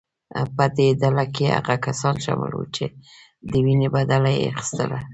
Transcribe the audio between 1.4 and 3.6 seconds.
هغه کسان شامل وو چې د